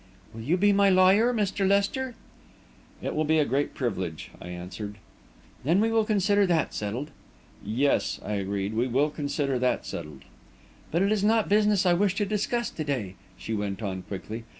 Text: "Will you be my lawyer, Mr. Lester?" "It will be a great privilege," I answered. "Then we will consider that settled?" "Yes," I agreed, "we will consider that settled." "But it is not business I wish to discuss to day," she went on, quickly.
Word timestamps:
"Will 0.33 0.41
you 0.41 0.57
be 0.57 0.73
my 0.73 0.89
lawyer, 0.89 1.31
Mr. 1.31 1.67
Lester?" 1.67 2.15
"It 3.03 3.13
will 3.13 3.23
be 3.23 3.37
a 3.37 3.45
great 3.45 3.75
privilege," 3.75 4.31
I 4.41 4.47
answered. 4.47 4.95
"Then 5.63 5.79
we 5.79 5.91
will 5.91 6.05
consider 6.05 6.47
that 6.47 6.73
settled?" 6.73 7.11
"Yes," 7.63 8.19
I 8.25 8.31
agreed, 8.33 8.73
"we 8.73 8.87
will 8.87 9.11
consider 9.11 9.59
that 9.59 9.85
settled." 9.85 10.23
"But 10.89 11.03
it 11.03 11.11
is 11.11 11.23
not 11.23 11.49
business 11.49 11.85
I 11.85 11.93
wish 11.93 12.15
to 12.15 12.25
discuss 12.25 12.71
to 12.71 12.83
day," 12.83 13.13
she 13.37 13.53
went 13.53 13.83
on, 13.83 14.01
quickly. 14.01 14.45